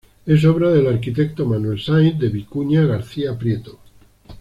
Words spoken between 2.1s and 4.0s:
de Vicuña García-Prieto.